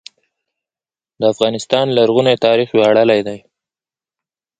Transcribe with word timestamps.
د 1.19 1.21
افغانستان 1.33 1.85
لرغونی 1.97 2.35
تاریخ 2.45 2.69
ویاړلی 2.73 3.19
دی 3.27 3.39